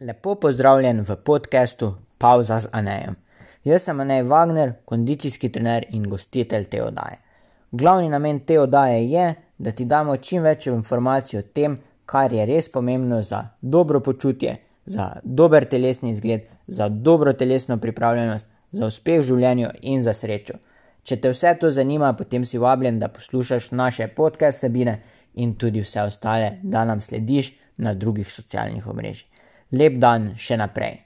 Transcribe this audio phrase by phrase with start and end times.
[0.00, 3.14] Lepo pozdravljen v podkastu Pauza z Anejem.
[3.64, 7.20] Jaz sem Anej Wagner, kondicijski trener in gostitelj te oddaje.
[7.70, 11.76] Glavni namen te oddaje je, da ti damo čim več informacij o tem,
[12.06, 18.46] kar je res pomembno za dobro počutje, za dober telesni izgled, za dobro telesno pripravljenost,
[18.72, 20.58] za uspeh v življenju in za srečo.
[21.04, 24.98] Če te vse to zanima, potem si vabljen, da poslušaš naše podcast sabine
[25.34, 29.43] in tudi vse ostale, da nam slediš na drugih socialnih omrežjih.
[29.74, 31.03] Lep dan še naprej.